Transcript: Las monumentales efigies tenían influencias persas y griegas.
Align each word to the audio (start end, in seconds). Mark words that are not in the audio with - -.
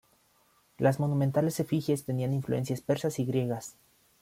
Las 0.79 0.99
monumentales 0.99 1.59
efigies 1.59 2.05
tenían 2.05 2.33
influencias 2.33 2.81
persas 2.81 3.19
y 3.19 3.25
griegas. 3.25 3.75